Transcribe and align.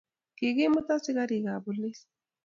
kikimut 0.37 0.87
askarikab 0.95 1.61
polis 1.65 1.99